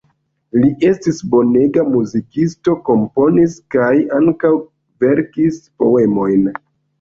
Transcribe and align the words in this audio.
Li 0.61 0.69
estis 0.91 1.19
bonega 1.33 1.83
muzikisto, 1.95 2.73
komponis 2.87 3.59
kaj 3.77 3.91
ankaŭ 4.21 4.53
verkis 5.05 5.61
poemojn. 5.85 6.51